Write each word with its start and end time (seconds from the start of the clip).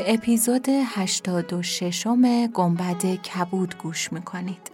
به 0.00 0.14
اپیزود 0.14 0.68
86 0.68 2.06
گنبد 2.54 3.04
کبود 3.04 3.78
گوش 3.78 4.12
می‌کنید 4.12 4.70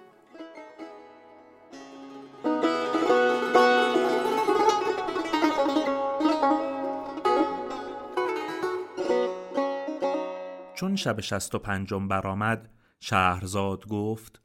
چون 10.75 10.97
شب 10.97 11.21
شست 11.21 11.55
و 11.55 11.59
پنجم 11.59 12.09
برآمد 12.09 12.71
شهرزاد 13.01 13.89
گفت 13.89 14.43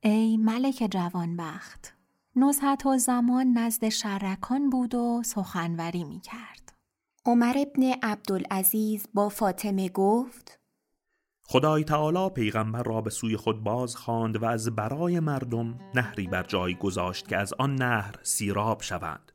ای 0.00 0.36
ملک 0.36 0.88
جوانبخت 0.90 1.94
نزهت 2.36 2.86
و 2.86 2.98
زمان 2.98 3.58
نزد 3.58 3.88
شرکان 3.88 4.70
بود 4.70 4.94
و 4.94 5.22
سخنوری 5.24 6.04
می 6.04 6.20
کرد. 6.20 6.67
عمر 7.28 7.54
ابن 7.58 7.82
عبدالعزیز 8.02 9.06
با 9.14 9.28
فاطمه 9.28 9.88
گفت 9.88 10.60
خدای 11.42 11.84
تعالی 11.84 12.30
پیغمبر 12.30 12.82
را 12.82 13.00
به 13.00 13.10
سوی 13.10 13.36
خود 13.36 13.64
باز 13.64 13.96
خواند 13.96 14.42
و 14.42 14.44
از 14.44 14.76
برای 14.76 15.20
مردم 15.20 15.78
نهری 15.94 16.26
بر 16.26 16.42
جای 16.42 16.74
گذاشت 16.74 17.28
که 17.28 17.36
از 17.36 17.54
آن 17.58 17.74
نهر 17.74 18.14
سیراب 18.22 18.82
شوند. 18.82 19.32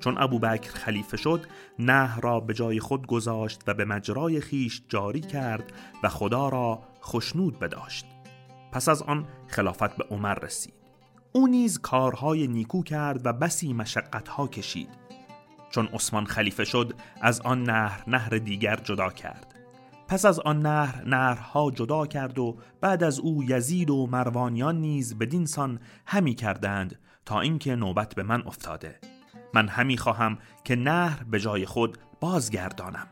چون 0.00 0.18
ابوبکر 0.18 0.70
خلیفه 0.70 1.16
شد 1.16 1.46
نهر 1.78 2.20
را 2.20 2.40
به 2.40 2.54
جای 2.54 2.80
خود 2.80 3.06
گذاشت 3.06 3.62
و 3.66 3.74
به 3.74 3.84
مجرای 3.84 4.40
خیش 4.40 4.82
جاری 4.88 5.20
کرد 5.20 5.72
و 6.02 6.08
خدا 6.08 6.48
را 6.48 6.82
خشنود 7.02 7.58
بداشت. 7.58 8.06
پس 8.72 8.88
از 8.88 9.02
آن 9.02 9.26
خلافت 9.46 9.96
به 9.96 10.04
عمر 10.04 10.34
رسید. 10.34 10.74
او 11.32 11.46
نیز 11.46 11.78
کارهای 11.78 12.46
نیکو 12.46 12.82
کرد 12.82 13.26
و 13.26 13.32
بسی 13.32 13.72
مشقتها 13.72 14.48
کشید. 14.48 15.05
چون 15.76 15.86
عثمان 15.86 16.26
خلیفه 16.26 16.64
شد 16.64 16.94
از 17.20 17.40
آن 17.40 17.62
نهر 17.62 18.04
نهر 18.06 18.30
دیگر 18.30 18.76
جدا 18.76 19.10
کرد. 19.10 19.54
پس 20.08 20.24
از 20.24 20.40
آن 20.40 20.62
نهر 20.62 21.02
نهرها 21.06 21.70
جدا 21.70 22.06
کرد 22.06 22.38
و 22.38 22.56
بعد 22.80 23.04
از 23.04 23.18
او 23.18 23.44
یزید 23.44 23.90
و 23.90 24.06
مروانیان 24.06 24.80
نیز 24.80 25.18
بدین 25.18 25.46
سان 25.46 25.80
همی 26.06 26.34
کردند 26.34 26.98
تا 27.26 27.40
اینکه 27.40 27.76
نوبت 27.76 28.14
به 28.14 28.22
من 28.22 28.42
افتاده. 28.46 29.00
من 29.54 29.68
همی 29.68 29.96
خواهم 29.96 30.38
که 30.64 30.76
نهر 30.76 31.24
به 31.24 31.40
جای 31.40 31.66
خود 31.66 31.98
بازگردانم. 32.20 33.06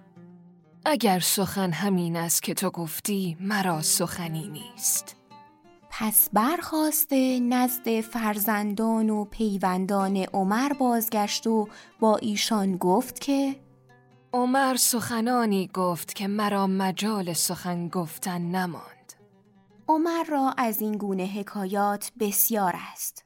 اگر 0.87 1.19
سخن 1.19 1.73
همین 1.73 2.17
است 2.17 2.42
که 2.42 2.55
تو 2.55 2.70
گفتی 2.70 3.37
مرا 3.41 3.83
سخنی 3.83 4.48
نیست. 4.48 5.17
پس 5.98 6.28
برخواسته 6.33 7.41
نزد 7.41 8.00
فرزندان 8.00 9.11
و 9.11 9.25
پیوندان 9.25 10.17
عمر 10.17 10.73
بازگشت 10.73 11.47
و 11.47 11.69
با 12.01 12.17
ایشان 12.17 12.77
گفت 12.77 13.20
که 13.20 13.56
عمر 14.33 14.77
سخنانی 14.77 15.70
گفت 15.75 16.14
که 16.14 16.29
مرا 16.29 16.67
مجال 16.67 17.33
سخن 17.33 17.89
گفتن 17.89 18.42
نماند. 18.42 19.13
عمر 19.89 20.24
را 20.29 20.55
از 20.58 20.80
این 20.80 20.92
گونه 20.92 21.24
حکایات 21.24 22.13
بسیار 22.20 22.74
است. 22.92 23.24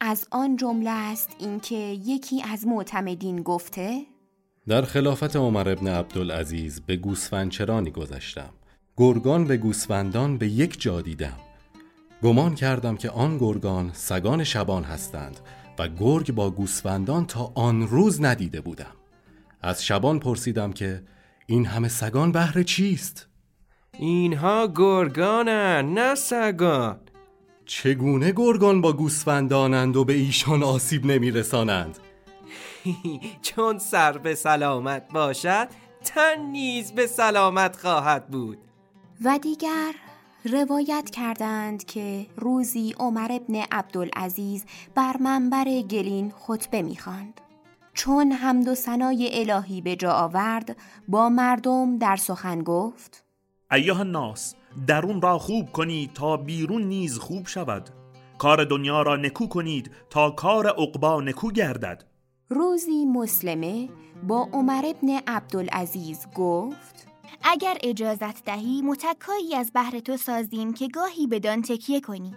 از 0.00 0.26
آن 0.30 0.56
جمله 0.56 0.90
است 0.90 1.36
اینکه 1.38 1.76
یکی 2.04 2.42
از 2.42 2.66
معتمدین 2.66 3.42
گفته 3.42 4.00
در 4.68 4.82
خلافت 4.82 5.36
عمر 5.36 5.68
ابن 5.68 5.88
عبدالعزیز 5.88 6.80
به 6.80 6.96
گوسفندچرانی 6.96 7.90
گذشتم. 7.90 8.50
گرگان 8.96 9.44
به 9.44 9.56
گوسفندان 9.56 10.38
به 10.38 10.48
یک 10.48 10.80
جا 10.80 11.00
دیدم. 11.00 11.36
گمان 12.24 12.54
کردم 12.54 12.96
که 12.96 13.10
آن 13.10 13.38
گرگان 13.38 13.90
سگان 13.92 14.44
شبان 14.44 14.84
هستند 14.84 15.40
و 15.78 15.88
گرگ 15.88 16.32
با 16.32 16.50
گوسفندان 16.50 17.26
تا 17.26 17.52
آن 17.54 17.88
روز 17.88 18.22
ندیده 18.22 18.60
بودم 18.60 18.92
از 19.62 19.84
شبان 19.84 20.18
پرسیدم 20.18 20.72
که 20.72 21.02
این 21.46 21.66
همه 21.66 21.88
سگان 21.88 22.32
بهر 22.32 22.62
چیست؟ 22.62 23.28
اینها 23.98 24.72
گرگانند 24.74 25.98
نه 25.98 26.14
سگان 26.14 27.00
چگونه 27.66 28.32
گرگان 28.36 28.80
با 28.80 28.92
گوسفندانند 28.92 29.96
و 29.96 30.04
به 30.04 30.12
ایشان 30.12 30.62
آسیب 30.62 31.06
نمیرسانند؟ 31.06 31.98
چون 33.42 33.78
سر 33.78 34.18
به 34.18 34.34
سلامت 34.34 35.12
باشد 35.12 35.68
تن 36.04 36.40
نیز 36.52 36.92
به 36.92 37.06
سلامت 37.06 37.76
خواهد 37.76 38.28
بود 38.28 38.58
و 39.24 39.38
دیگر 39.42 39.94
روایت 40.44 41.10
کردند 41.10 41.84
که 41.84 42.26
روزی 42.36 42.94
عمر 42.98 43.32
ابن 43.32 43.54
عبدالعزیز 43.72 44.64
بر 44.94 45.16
منبر 45.16 45.64
گلین 45.64 46.32
خطبه 46.38 46.82
می‌خواند. 46.82 47.40
چون 47.94 48.32
حمد 48.32 48.68
و 48.68 48.74
ثنای 48.74 49.30
الهی 49.32 49.80
به 49.80 49.96
جا 49.96 50.12
آورد 50.12 50.76
با 51.08 51.28
مردم 51.28 51.98
در 51.98 52.16
سخن 52.16 52.62
گفت 52.62 53.24
ایها 53.72 53.98
الناس 53.98 54.54
درون 54.86 55.22
را 55.22 55.38
خوب 55.38 55.72
کنید 55.72 56.12
تا 56.12 56.36
بیرون 56.36 56.82
نیز 56.82 57.18
خوب 57.18 57.46
شود 57.46 57.90
کار 58.38 58.64
دنیا 58.64 59.02
را 59.02 59.16
نکو 59.16 59.46
کنید 59.46 59.90
تا 60.10 60.30
کار 60.30 60.66
عقبا 60.66 61.20
نکو 61.20 61.50
گردد 61.50 62.04
روزی 62.48 63.04
مسلمه 63.04 63.88
با 64.28 64.48
عمر 64.52 64.82
ابن 64.86 65.20
عبدالعزیز 65.26 66.26
گفت 66.34 67.13
اگر 67.42 67.78
اجازت 67.82 68.44
دهی 68.44 68.82
متکایی 68.82 69.54
از 69.54 69.72
بهر 69.72 69.98
تو 70.00 70.16
سازیم 70.16 70.74
که 70.74 70.88
گاهی 70.88 71.26
بدان 71.26 71.62
تکیه 71.62 72.00
کنی. 72.00 72.34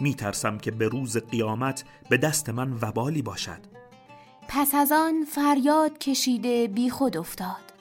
می 0.00 0.14
ترسم 0.14 0.58
که 0.58 0.70
به 0.70 0.88
روز 0.88 1.16
قیامت 1.16 1.84
به 2.08 2.16
دست 2.16 2.50
من 2.50 2.72
وبالی 2.72 3.22
باشد. 3.22 3.60
پس 4.48 4.74
از 4.74 4.92
آن 4.92 5.24
فریاد 5.24 5.98
کشیده 5.98 6.68
بی 6.68 6.90
خود 6.90 7.16
افتاد. 7.16 7.72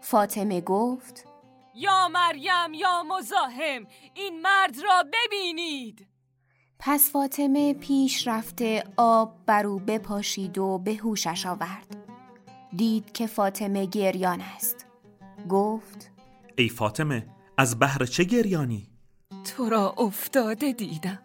فاطمه 0.00 0.60
گفت 0.60 1.24
یا 1.74 2.08
مریم 2.08 2.74
یا 2.74 3.02
مزاحم 3.02 3.86
این 4.14 4.42
مرد 4.42 4.78
را 4.82 5.04
ببینید. 5.12 6.06
پس 6.78 7.10
فاطمه 7.10 7.74
پیش 7.74 8.28
رفته 8.28 8.84
آب 8.96 9.34
بر 9.46 9.66
او 9.66 9.78
بپاشید 9.78 10.58
و 10.58 10.78
به 10.78 10.94
هوشش 10.94 11.46
آورد. 11.46 11.96
دید 12.76 13.12
که 13.12 13.26
فاطمه 13.26 13.86
گریان 13.86 14.40
است. 14.40 14.87
گفت 15.48 16.10
ای 16.56 16.68
فاطمه 16.68 17.26
از 17.58 17.78
بهر 17.78 18.04
چه 18.04 18.24
گریانی؟ 18.24 18.88
تو 19.56 19.68
را 19.68 19.94
افتاده 19.98 20.72
دیدم. 20.72 21.18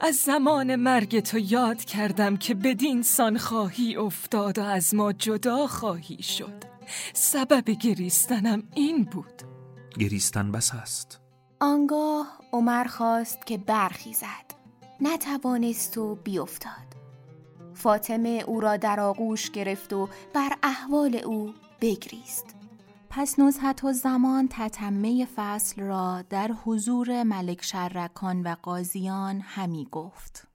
از 0.00 0.14
زمان 0.14 0.76
مرگ 0.76 1.20
تو 1.20 1.38
یاد 1.38 1.84
کردم 1.84 2.36
که 2.36 2.54
بدین 2.54 3.02
سان 3.02 3.38
خواهی 3.38 3.96
افتاد 3.96 4.58
و 4.58 4.62
از 4.62 4.94
ما 4.94 5.12
جدا 5.12 5.66
خواهی 5.66 6.22
شد. 6.22 6.64
سبب 7.12 7.64
گریستنم 7.64 8.62
این 8.74 9.04
بود. 9.04 9.42
گریستن 9.98 10.52
بس 10.52 10.74
است. 10.74 11.20
آنگاه 11.60 12.38
عمر 12.52 12.84
خواست 12.84 13.46
که 13.46 13.58
برخیزد. 13.58 14.52
نتوانست 15.00 15.98
و 15.98 16.14
بیافتاد 16.14 16.92
فاطمه 17.74 18.44
او 18.46 18.60
را 18.60 18.76
در 18.76 19.00
آغوش 19.00 19.50
گرفت 19.50 19.92
و 19.92 20.08
بر 20.34 20.52
احوال 20.62 21.16
او 21.16 21.54
بگریست. 21.80 22.61
پس 23.14 23.38
نزهت 23.38 23.84
و 23.84 23.92
زمان 23.92 24.48
تتمه 24.50 25.26
فصل 25.36 25.82
را 25.82 26.22
در 26.30 26.50
حضور 26.64 27.22
ملک 27.22 27.64
شرکان 27.64 28.42
و 28.42 28.56
قاضیان 28.62 29.40
همی 29.40 29.88
گفت. 29.90 30.48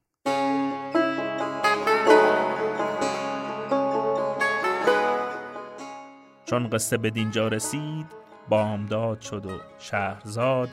چون 6.46 6.70
قصه 6.70 6.98
به 6.98 7.10
دینجا 7.10 7.48
رسید 7.48 8.06
بامداد 8.50 9.22
شد 9.22 9.46
و 9.46 9.60
شهرزاد 9.80 10.70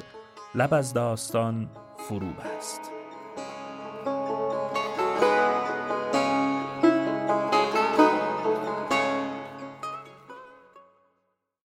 لب 0.54 0.74
از 0.74 0.92
داستان 0.92 1.70
فرو 1.96 2.28
بست. 2.28 2.93